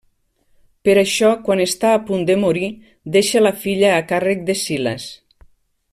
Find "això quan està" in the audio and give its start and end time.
1.01-1.91